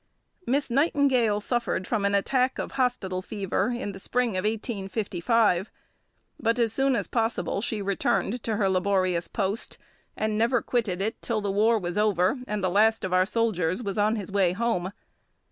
Miss 0.47 0.71
Nightingale 0.71 1.39
suffered 1.39 1.85
from 1.85 2.05
an 2.05 2.15
attack 2.15 2.57
of 2.57 2.71
hospital 2.71 3.21
fever 3.21 3.69
in 3.69 3.91
the 3.91 3.99
spring 3.99 4.29
of 4.35 4.45
1855, 4.45 5.69
but 6.39 6.57
as 6.57 6.73
soon 6.73 6.95
as 6.95 7.05
possible 7.07 7.61
she 7.61 7.83
returned 7.83 8.41
to 8.41 8.55
her 8.55 8.67
laborious 8.67 9.27
post, 9.27 9.77
and 10.17 10.39
never 10.39 10.63
quitted 10.63 11.03
it 11.03 11.21
till 11.21 11.39
the 11.39 11.51
war 11.51 11.77
was 11.77 11.99
over 11.99 12.39
and 12.47 12.63
the 12.63 12.67
last 12.71 13.03
of 13.05 13.13
our 13.13 13.27
soldiers 13.27 13.83
was 13.83 13.99
on 13.99 14.15
his 14.15 14.31
way 14.31 14.53
home. 14.53 14.91